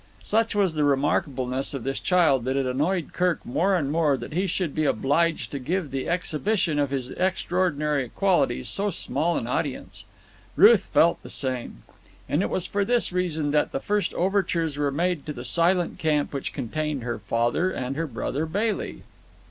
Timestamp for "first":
13.79-14.11